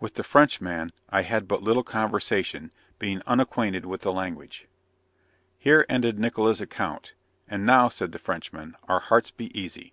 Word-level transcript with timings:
With 0.00 0.14
the 0.14 0.24
Frenchman 0.24 0.92
I 1.10 1.22
had 1.22 1.46
but 1.46 1.62
little 1.62 1.84
conversation, 1.84 2.72
being 2.98 3.22
unacquainted 3.24 3.86
with 3.86 4.00
the 4.00 4.10
language. 4.10 4.66
Here 5.60 5.86
ended 5.88 6.18
Nickola's 6.18 6.60
account. 6.60 7.14
"And 7.46 7.64
now" 7.64 7.88
said 7.88 8.10
the 8.10 8.18
Frenchman, 8.18 8.74
"our 8.88 8.98
hearts 8.98 9.30
be 9.30 9.56
easy." 9.56 9.92